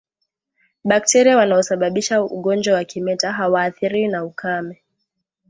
Bakteria 0.83 1.37
wanaosababisha 1.37 2.23
ugonjwa 2.23 2.73
wa 2.75 2.83
kimeta 2.83 3.31
hawaathiriwi 3.31 4.07
na 4.07 4.25
ukame 4.25 4.83